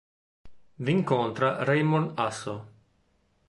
[0.85, 2.55] Vi incontra Raymond Asso.